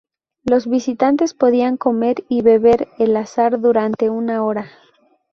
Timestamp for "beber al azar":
2.41-3.59